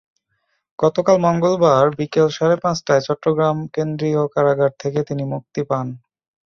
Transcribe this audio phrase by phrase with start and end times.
[0.79, 5.87] গতকাল মঙ্গলবার বিকেল সাড়ে পাঁচটায় চট্টগ্রাম কেন্দ্রীয় কারাগার থেকে তিনি মুক্তি পান।